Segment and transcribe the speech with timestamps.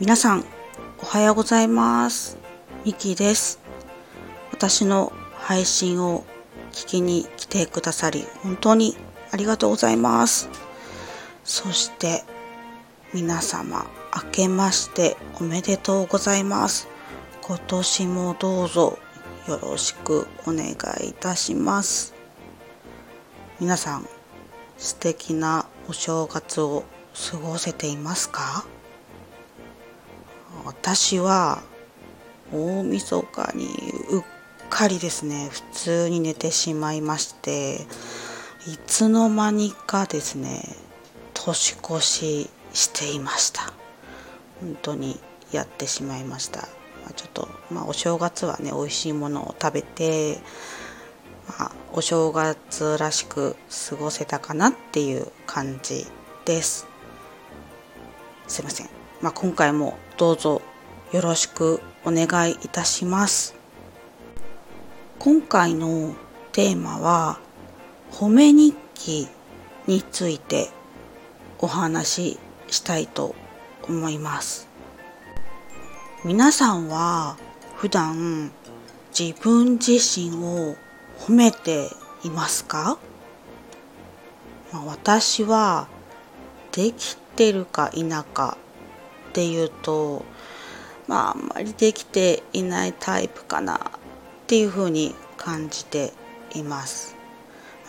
[0.00, 0.44] 皆さん
[1.00, 2.36] おはようございます。
[2.84, 3.60] ミキです。
[4.50, 6.24] 私の配信を
[6.72, 8.96] 聞きに来てくださり本当に
[9.30, 10.48] ありがとうございます。
[11.44, 12.24] そして
[13.14, 13.86] 皆様
[14.24, 16.88] 明けましておめでとうございます。
[17.40, 18.98] 今年もどうぞ
[19.46, 20.70] よろしくお願
[21.04, 22.20] いいたします。
[23.62, 24.08] 皆さん
[24.76, 26.82] 素敵なお正月を
[27.30, 28.66] 過ごせていますか？
[30.64, 31.62] 私は
[32.52, 33.66] 大晦日に
[34.10, 34.22] うっ
[34.68, 37.86] かりですね普通に寝てしまいまして
[38.66, 40.64] いつの間にかですね
[41.32, 43.72] 年越ししていました。
[44.60, 45.20] 本当に
[45.52, 46.62] やってしまいました。
[47.14, 50.40] ちょっとまあお正月はね美味しいものを食べて
[51.48, 53.54] まあ、お正月らしく
[53.90, 56.06] 過ごせたかなっていう感じ
[56.46, 56.86] です。
[58.48, 58.88] すいません、
[59.20, 60.62] まあ、今回もどうぞ
[61.12, 63.54] よろしくお願いいたします。
[65.18, 66.14] 今回の
[66.52, 67.38] テーマは
[68.10, 69.28] 褒め日記
[69.86, 70.70] について
[71.58, 73.34] お話ししたいと
[73.82, 74.66] 思います。
[76.24, 77.36] 皆さんは
[77.76, 78.50] 普段
[79.18, 80.76] 自分自身を
[81.26, 81.88] 褒めて
[82.24, 82.98] いますか、
[84.72, 85.86] まあ、私は
[86.72, 88.58] できてるか否か
[89.30, 90.24] っていうと
[91.06, 93.78] まああんまりできていないタイプかなっ
[94.48, 96.12] ていうふうに感じて
[96.54, 97.14] います。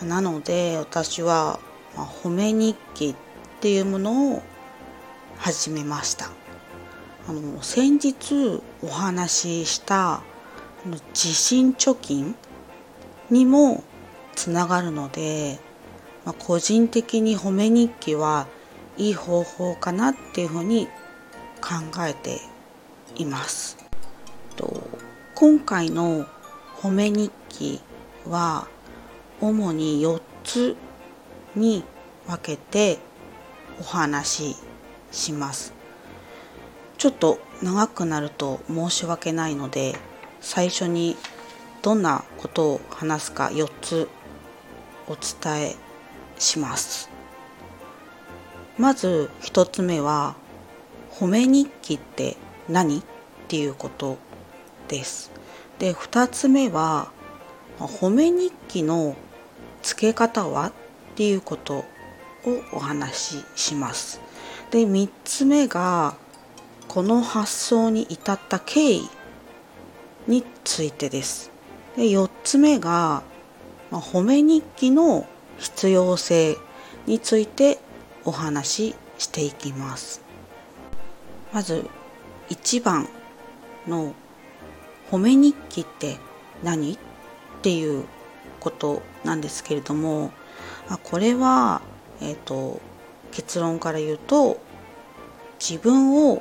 [0.00, 1.58] なので私は、
[1.96, 3.14] まあ、褒め日記っ
[3.60, 4.42] ていうものを
[5.38, 6.30] 始めました。
[7.26, 10.22] あの先日お話しした
[11.14, 12.36] 自信貯金
[13.34, 13.82] にも
[14.36, 15.58] つながるので、
[16.24, 18.46] まあ、個人的に褒め日記は
[18.96, 20.86] いい方法かなっていうふうに
[21.60, 22.40] 考えて
[23.16, 23.76] います。
[24.54, 24.86] と
[25.34, 26.26] 今回の
[26.76, 27.80] 褒め日記
[28.24, 28.68] は
[29.40, 30.76] 主に4つ
[31.56, 31.82] に
[32.28, 33.00] 分けて
[33.80, 34.56] お話し
[35.10, 35.74] します。
[36.98, 39.96] ちょっと長くなると申し訳ないので
[40.40, 41.16] 最初に
[41.84, 44.08] どんなことを話すか4つ
[45.06, 45.76] お伝え
[46.38, 47.10] します。
[48.78, 50.34] まず1つ目は
[51.10, 52.38] 褒め日記って
[52.70, 53.02] 何っ
[53.48, 54.16] ていうこと
[54.88, 55.30] です。
[55.78, 57.12] で2つ目は
[57.78, 59.14] 褒め日記の
[59.82, 60.72] 付け方はっ
[61.16, 61.84] ていうことを
[62.72, 64.22] お話しします。
[64.70, 66.16] で3つ目が
[66.88, 69.10] この発想に至った経緯
[70.26, 71.52] についてです。
[71.96, 73.22] で4つ目が、
[73.90, 75.26] まあ、褒め日記の
[75.58, 76.56] 必要性
[77.06, 77.78] について
[78.24, 80.22] お話ししていきます。
[81.52, 81.88] まず
[82.48, 83.08] 1番
[83.86, 84.14] の
[85.10, 86.18] 褒め日記って
[86.62, 86.94] 何？
[86.94, 86.98] っ
[87.62, 88.04] ていう
[88.60, 90.32] ことなんですけれども
[91.04, 91.80] これは、
[92.20, 92.80] えーと
[93.34, 94.60] 結論から言うと
[95.58, 96.40] 自分を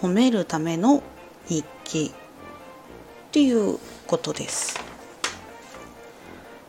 [0.00, 1.02] 褒めるための
[1.48, 4.78] 日記っていうことです。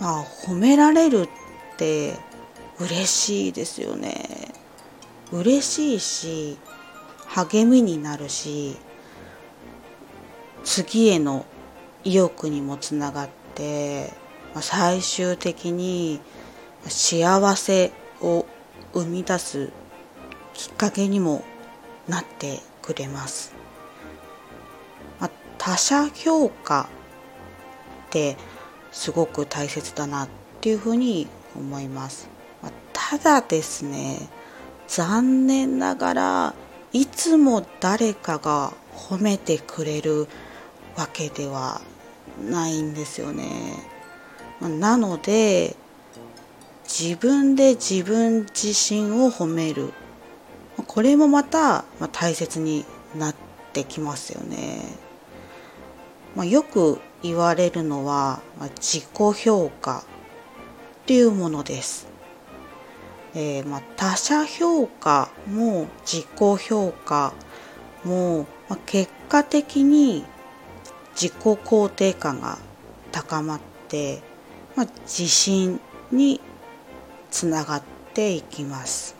[0.00, 1.28] まあ褒められるっ
[1.76, 2.14] て
[2.78, 4.52] 嬉しいですよね。
[5.32, 6.58] 嬉しいし
[7.26, 8.76] 励みになるし
[10.64, 11.44] 次への
[12.02, 14.10] 意欲にもつながって
[14.54, 16.20] ま最終的に
[16.86, 18.46] 幸せを
[18.94, 19.70] 生み出す
[20.54, 21.44] きっかけにも
[22.08, 23.54] なってくれます。
[25.58, 26.88] 他者評価
[28.08, 28.36] って
[28.90, 30.28] すごく大切だなっ
[30.60, 32.28] ていうふうに思います。
[32.92, 34.28] ただですね
[34.86, 36.54] 残念ながら
[36.92, 40.26] いつも誰かが褒めてくれる
[40.96, 41.80] わけでは
[42.42, 43.48] ないんですよね。
[44.60, 45.76] なので
[46.84, 49.92] 自分で自分自身を褒める
[50.86, 52.84] これもまた大切に
[53.16, 53.34] なっ
[53.72, 54.82] てきますよね。
[56.34, 59.10] まあ、よく言われるのは、まあ、自己
[59.44, 60.02] 評価っ
[61.06, 62.08] ていうものです。
[63.34, 67.32] えー、まあ、他者評価も自己評価
[68.04, 70.24] も、まあ、結果的に
[71.14, 72.58] 自己肯定感が
[73.12, 74.22] 高まって、
[74.76, 75.80] まあ、自信
[76.12, 76.40] に
[77.30, 77.82] つながっ
[78.14, 79.16] ていきます。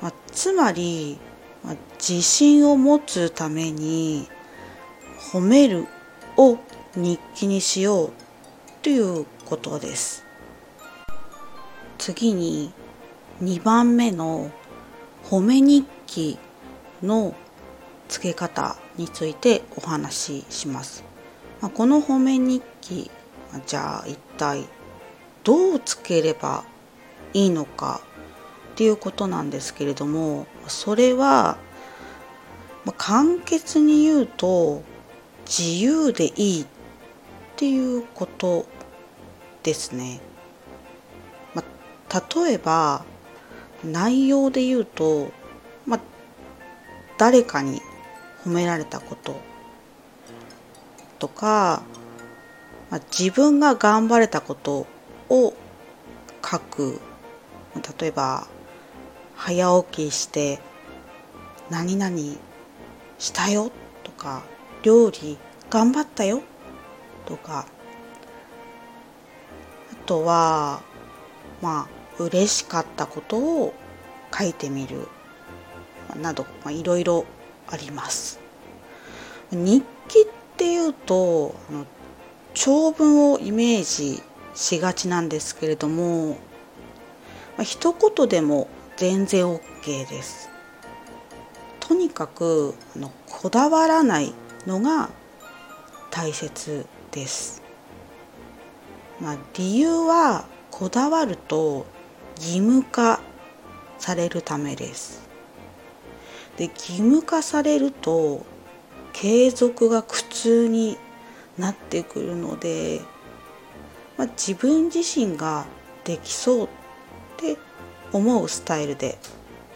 [0.00, 1.18] まあ、つまり、
[1.64, 4.28] まあ、自信を持つために
[5.32, 5.86] 褒める
[6.40, 6.58] を
[6.96, 8.12] 日記にしよう
[8.80, 10.24] ということです。
[11.98, 12.72] 次に
[13.42, 14.50] 2番目の
[15.24, 16.38] 褒め日記
[17.02, 17.34] の
[18.08, 21.04] つけ方についてお話しします。
[21.60, 23.10] まあ、この褒め日記
[23.66, 24.64] じゃあ一体
[25.44, 26.64] どうつければ
[27.34, 28.00] いいのか
[28.72, 31.58] っていうことなんですけれどもそれは、
[32.86, 34.82] まあ、簡潔に言うと
[35.46, 36.66] 自由でいいっ
[37.56, 38.66] ていうこと
[39.62, 40.20] ですね。
[41.54, 41.62] ま
[42.08, 43.04] あ、例えば
[43.84, 45.32] 内容で言うと、
[45.86, 46.00] まあ、
[47.18, 47.80] 誰かに
[48.44, 49.40] 褒められたこと
[51.18, 51.82] とか、
[52.90, 54.86] まあ、自分が頑張れたこと
[55.28, 55.54] を
[56.44, 57.00] 書く
[58.00, 58.48] 例えば
[59.36, 60.58] 早起きして
[61.70, 62.16] 何々
[63.18, 63.70] したよ
[64.02, 64.42] とか
[64.82, 65.38] 料理
[65.68, 66.42] 頑張ったよ
[67.26, 67.66] とか
[69.92, 70.82] あとは
[71.62, 71.88] ま
[72.18, 73.74] あ嬉しかったことを
[74.36, 75.08] 書いてみる
[76.20, 77.24] などいろいろ
[77.68, 78.40] あります。
[79.52, 81.86] 日記っていうとあの
[82.54, 84.22] 長文をイメージ
[84.54, 86.36] しがちなんですけれども、ま
[87.60, 90.50] あ、一言でも全然 OK です。
[91.78, 94.34] とにかくあのこだわらない
[94.66, 95.10] のが
[96.10, 97.62] 大切です。
[99.20, 101.86] まあ、理由はこだわると
[102.36, 103.20] 義務化
[103.98, 105.28] されるためです。
[106.56, 108.44] で義務化されると
[109.12, 110.98] 継続が苦痛に
[111.58, 113.00] なってくるので、
[114.16, 115.66] まあ、自分自身が
[116.04, 116.68] できそうっ
[117.36, 117.56] て
[118.12, 119.18] 思うスタイルで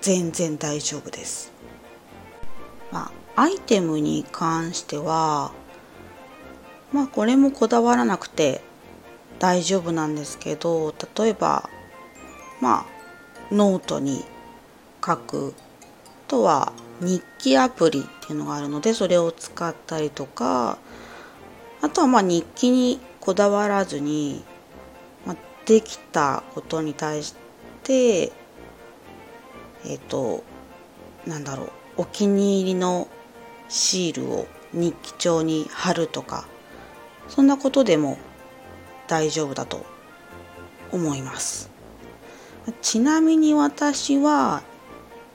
[0.00, 1.52] 全然大丈夫です。
[2.90, 5.52] まあ、アイテムに関しては
[6.92, 8.62] まあこれもこだわらなくて
[9.38, 11.68] 大丈夫なんですけど例えば
[12.60, 12.86] まあ
[13.50, 14.24] ノートに
[15.04, 15.54] 書く
[16.26, 20.78] あとは日記アプリっていうのがあるのでそれを使ったりとか
[21.80, 24.44] あとはまあ日記にこだわらずに、
[25.26, 25.36] まあ、
[25.66, 27.34] できたことに対し
[27.82, 28.32] て
[29.84, 30.44] えっ、と
[31.26, 33.08] なんだろうお気に入りの
[33.72, 36.46] シールを日記帳に貼るとか
[37.28, 38.18] そんなことでも
[39.08, 39.84] 大丈夫だと
[40.92, 41.70] 思います
[42.80, 44.62] ちなみに私は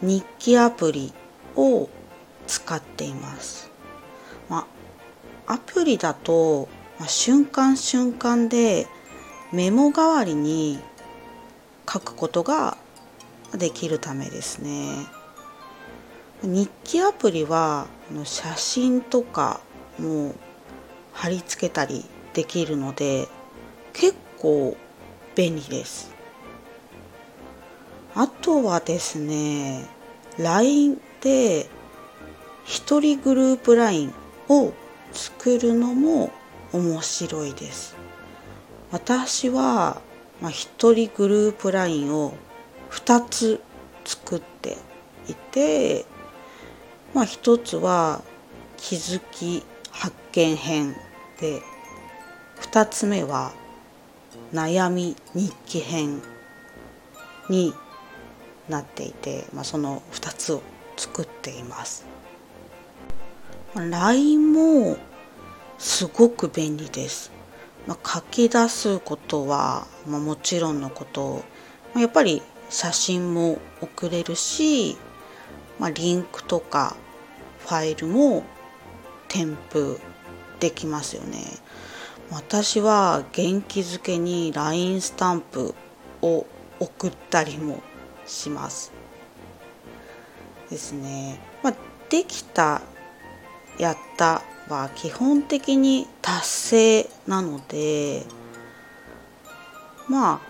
[0.00, 1.12] 日記アプリ
[1.54, 1.88] を
[2.46, 3.70] 使っています。
[4.48, 4.66] ま
[5.46, 6.68] あ、アプリだと、
[6.98, 8.88] まあ、瞬間瞬間で
[9.52, 10.80] メモ代わりに
[11.90, 12.76] 書くことが
[13.56, 15.06] できるためですね。
[16.42, 17.86] 日記アプリは
[18.24, 19.60] 写真とか
[19.98, 20.34] も
[21.12, 22.04] 貼り付けたり
[22.34, 23.28] できるので
[23.92, 24.76] 結構
[25.34, 26.12] 便利です。
[28.14, 29.88] あとはですね
[30.38, 31.66] LINE で
[32.64, 34.12] 一人グループ LINE
[34.48, 34.72] を
[35.12, 36.30] 作るのも
[36.72, 37.96] 面白いです
[38.90, 40.00] 私は、
[40.40, 42.34] まあ、一人グループ LINE を
[42.90, 43.62] 2つ
[44.04, 44.76] 作って
[45.28, 46.04] いて
[47.14, 48.22] まあ一つは
[48.76, 50.96] 気づき発見編
[51.40, 51.60] で
[52.60, 53.52] 2つ目は
[54.52, 56.22] 悩み日記編
[57.48, 57.74] に
[58.68, 60.62] なっていて、まあ、その2つを
[60.96, 62.06] 作っています。
[63.74, 64.96] LINE も
[65.78, 67.32] すごく便利です。
[67.86, 71.42] まあ、書き出すことは、まあ、もちろんのこと、
[71.94, 74.96] まあ、やっぱり写真も送れるし、
[75.82, 76.94] まあ、リンクとか
[77.58, 78.44] ファイルも
[79.26, 80.00] 添付
[80.60, 81.42] できますよね。
[82.30, 85.74] 私は元気づけに LINE スタンプ
[86.22, 86.46] を
[86.78, 87.82] 送ったりも
[88.26, 88.92] します。
[90.70, 91.40] ですね。
[91.64, 91.74] まあ、
[92.08, 92.80] できた、
[93.76, 98.22] やったは基本的に達成なので、
[100.06, 100.40] まあ、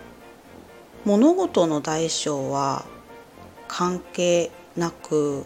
[1.06, 2.84] 物事の大小は
[3.66, 5.44] 関係なく、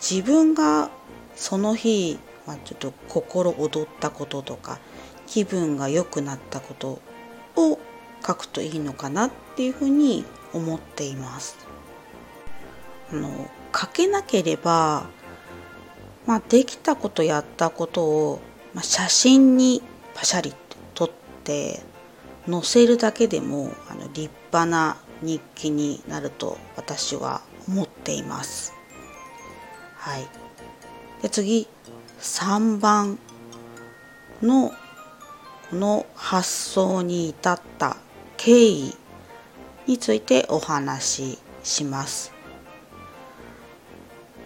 [0.00, 0.90] 自分が
[1.36, 4.78] その日、まあ、ちょっと心躍ったこととか
[5.26, 7.00] 気分が良くなったこと
[7.56, 7.78] を
[8.26, 11.56] 書くといいのかなっていうふうに思っています。
[13.12, 15.06] あの書けなければ、
[16.26, 18.40] まあ、できたことやったことを、
[18.72, 19.82] まあ、写真に
[20.14, 20.56] パシャリと
[20.94, 21.10] 撮っ
[21.42, 21.82] て
[22.48, 28.74] 載せるだけでもあの立派な日記になると私は思っています。
[29.96, 30.26] はい、
[31.22, 31.66] で次
[32.20, 33.18] 3番
[34.42, 34.72] の
[35.74, 37.96] この発想に至った
[38.36, 38.94] 経緯
[39.88, 42.32] についてお話しします。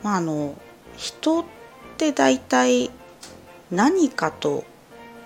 [0.03, 0.55] まあ、あの
[0.97, 1.45] 人っ
[1.99, 2.91] て大体
[3.71, 4.65] 何かと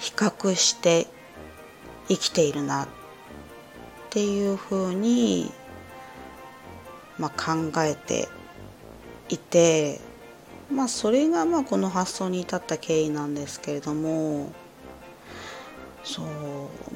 [0.00, 1.06] 比較して
[2.08, 2.88] 生きているなっ
[4.10, 5.52] ていうふうに、
[7.18, 8.28] まあ、考えて
[9.28, 10.00] いて、
[10.70, 14.52] まあ、それがまあこの発想に至った経緯なんですけれども
[16.04, 16.26] そう、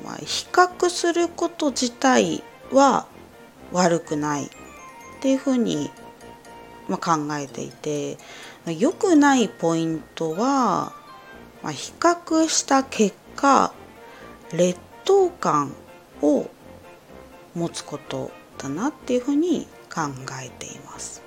[0.05, 2.43] まあ、比較すること自体
[2.73, 3.07] は
[3.73, 4.49] 悪くないっ
[5.21, 5.91] ていうふうに、
[6.89, 8.19] まあ、考えていて
[8.67, 10.93] 良くないポイントは、
[11.63, 13.73] まあ、比較した結果
[14.53, 15.73] 劣等感
[16.23, 16.49] を
[17.55, 19.67] 持つことだなっていうふうに
[19.97, 20.03] 考
[20.45, 21.23] えています。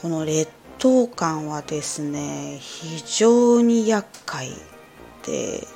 [0.00, 4.50] この劣等感はですね非常に厄介
[5.26, 5.66] で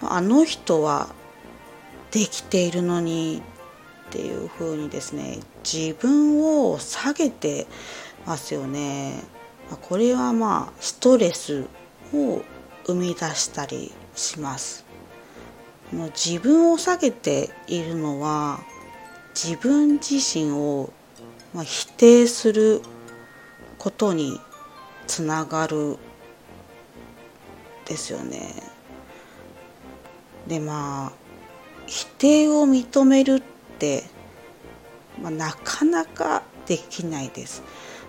[0.00, 1.08] あの人は
[2.12, 3.42] できているのに
[4.06, 7.66] っていうふうにですね自分を下げて
[8.24, 9.20] ますよね。
[9.82, 11.66] これはまあストレス
[12.14, 12.42] を
[12.86, 14.84] 生み出したりします。
[15.92, 18.60] もう自分を下げているのは
[19.34, 20.92] 自分自身を
[21.54, 22.82] ま否定する
[23.78, 24.40] ことに
[25.06, 25.96] つながる
[27.86, 28.54] ですよね。
[30.46, 31.24] でまあ
[31.86, 34.04] 否定を認めるって、
[35.22, 37.62] まあ、なかなかできないです。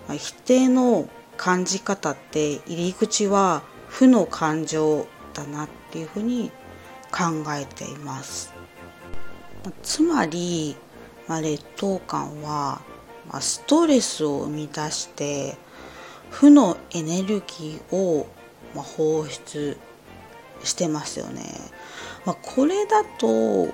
[0.08, 6.50] まあ、否定の感じ方って入り口は負の感情だなっていうふうに
[7.10, 8.52] 考えています。
[9.82, 10.76] つまり、
[11.26, 12.80] まあ、劣等感は、
[13.28, 15.56] まあ、ストレスを生み出して
[16.30, 18.26] 負のエネルギーを、
[18.74, 19.76] まあ、放出
[20.62, 21.44] してますよね。
[22.24, 23.68] まあ、これだと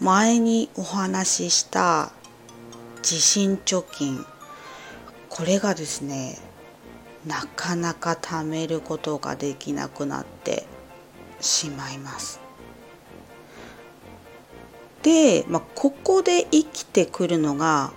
[0.00, 2.12] 前にお話しした
[3.02, 4.24] 地震貯金
[5.28, 6.38] これがですね
[7.26, 10.66] なかなか貯めることができなくなって
[11.40, 12.40] しまいます。
[15.02, 17.92] で、まあ、ここで生きてくるのが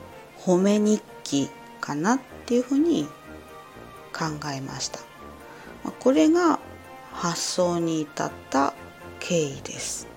[0.45, 1.49] 褒め日記
[1.81, 3.07] かなっていうふうに
[4.13, 4.99] 考えました。
[5.99, 6.59] これが
[7.11, 8.75] 発想に至った
[9.19, 10.07] 経緯です。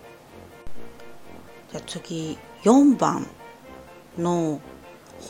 [1.70, 3.26] じゃあ次4番
[4.18, 4.60] の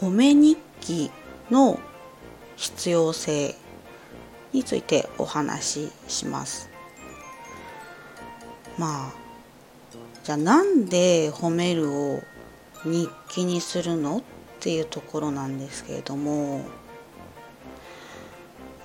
[0.00, 1.12] 褒め日記
[1.48, 1.78] の
[2.56, 3.54] 必要性
[4.52, 6.68] についてお話しします。
[8.76, 9.12] まあ
[10.24, 12.20] じゃあなんで褒めるを
[12.84, 14.18] 日記にするの？
[14.18, 14.22] っ
[14.58, 16.62] っていうところなんですけれども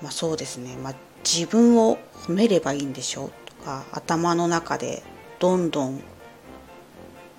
[0.00, 5.02] まあそうですね、まあ、自分を褒めればいいんでしょうとか頭の中で
[5.40, 6.00] どんどん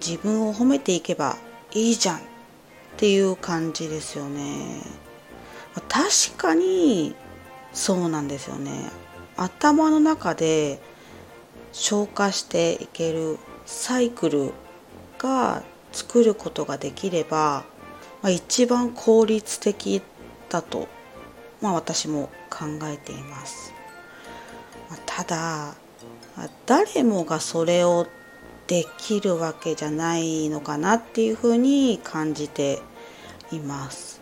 [0.05, 1.37] 自分を褒めていけば
[1.73, 2.21] いいじゃんっ
[2.97, 4.81] ていう感じですよね。
[5.89, 7.15] 確かに
[7.73, 8.89] そうなんですよね。
[9.37, 10.79] 頭の中で
[11.73, 14.53] 消化していけるサイクル
[15.17, 17.65] が作ることができれば、
[18.25, 20.01] まあ、一番効率的
[20.49, 20.87] だと、
[21.61, 23.71] まあ、私も考えています。
[24.89, 25.75] まただ
[26.65, 28.07] 誰もがそれを
[28.65, 32.81] できるわけじゃないのかなっていうふうに感じて
[33.51, 34.19] います。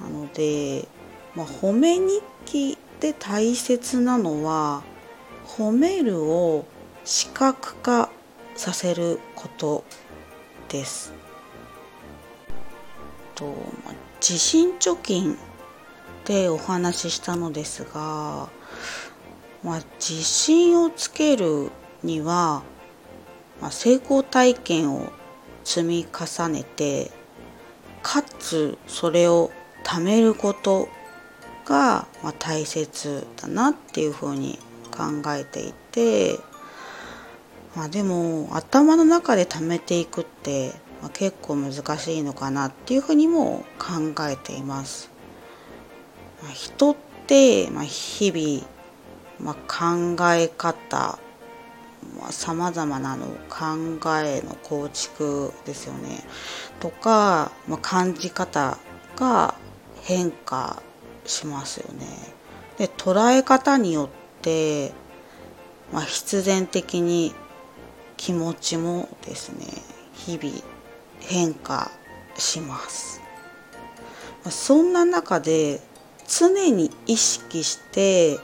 [0.00, 0.88] なので、
[1.34, 4.82] まあ、褒め日記で大切なのは
[5.44, 6.64] 褒めるを
[7.04, 8.08] 視覚化
[8.54, 9.84] させること
[10.70, 11.12] です。
[13.42, 13.54] と、
[14.20, 15.36] 地震貯金
[16.24, 18.48] でお話ししたのですが
[19.64, 21.70] まあ、自信をつける
[22.02, 22.62] には、
[23.60, 25.12] まあ、成功体験を
[25.64, 27.12] 積み重ねて
[28.02, 29.52] かつそれを
[29.84, 30.88] 貯めること
[31.64, 34.58] が、まあ、大切だなっていうふうに
[34.90, 36.38] 考えていて、
[37.76, 40.72] まあ、でも頭の中で貯めていくって、
[41.02, 45.10] まあ、結構難しいのかなっていうふうにも考えています。
[46.42, 48.72] まあ、人って、まあ、日々
[49.42, 51.18] まあ、考え方
[52.30, 56.22] さまざ、まなの考えの構築ですよね
[56.80, 58.78] とか、まあ、感じ方
[59.16, 59.54] が
[60.02, 60.82] 変化
[61.24, 62.06] しますよね。
[62.78, 64.08] で捉え方によっ
[64.40, 64.92] て、
[65.92, 67.34] まあ、必然的に
[68.16, 69.66] 気持ちもですね
[70.14, 70.62] 日々
[71.22, 71.90] 変化
[72.36, 73.20] します。
[74.50, 75.80] そんな中で
[76.26, 78.38] 常に意識して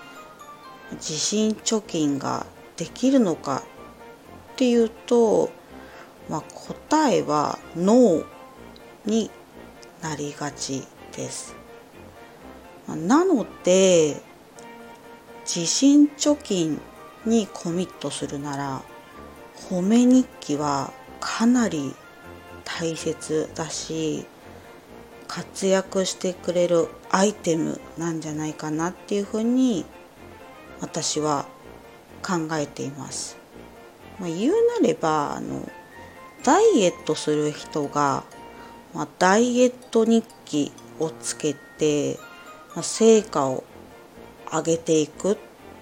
[0.93, 3.63] 自信貯金ができるのか
[4.53, 5.51] っていうと、
[6.29, 8.25] まあ、答えはノー
[9.07, 9.31] に
[10.03, 10.85] なりがち
[11.17, 11.57] です
[12.87, 14.21] なので
[15.45, 16.81] 自信貯金
[17.27, 18.83] にコミットするなら
[19.71, 21.95] 褒め日記はかなり
[22.69, 24.27] 大切だし
[25.27, 29.85] 活躍してくれるアイテムなんじゃないかなっていうふうに
[30.81, 31.47] 私は
[32.23, 33.37] 考えています。
[34.19, 35.69] まあ、言うなればあの
[36.45, 38.25] ダイエットする人が、
[38.95, 42.19] まあ、ダイエット日記をつけて、
[42.75, 43.65] まあ、成果を
[44.51, 45.37] 上げていくっ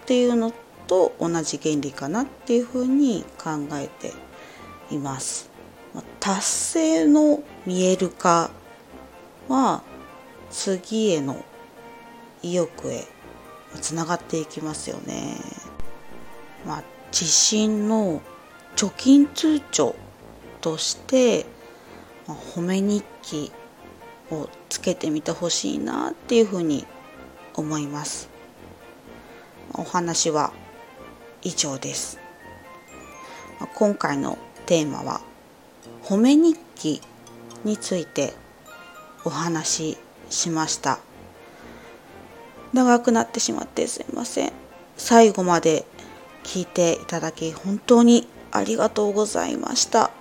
[0.07, 0.53] ていうの
[0.87, 4.13] と同じ原理かなっていうふうに考えて
[4.91, 5.56] います。
[6.21, 8.51] 達成の見える化
[9.49, 9.83] は
[10.51, 11.45] 次への
[12.43, 13.05] 意欲へ
[13.81, 15.37] つながっていきますよね。
[16.65, 18.21] まあ、自信の
[18.75, 19.95] 貯金通帳
[20.61, 21.47] として、
[22.27, 23.53] まあ、褒め日記
[24.31, 26.87] をつけてみてほしいなっていうふうに
[27.55, 28.29] 思います。
[29.75, 30.53] お話は
[31.43, 32.19] 以上です。
[33.75, 35.21] 今回のテーマは
[36.07, 37.01] 褒め日記
[37.65, 38.33] について
[39.25, 39.99] お話し
[40.31, 41.01] しました。
[42.73, 44.53] 長くなってしまってすいません。
[44.97, 45.85] 最後まで
[46.45, 50.13] 聞いていただき本当にありがとうございました。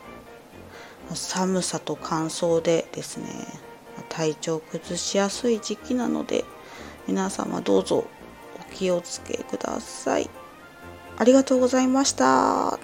[1.13, 3.27] 寒さと乾燥でですね
[4.09, 6.45] 体調崩しやすい時期なので
[7.07, 8.07] 皆様どうぞ
[8.59, 10.31] お気をつけください。
[11.17, 12.79] ありがとうございました。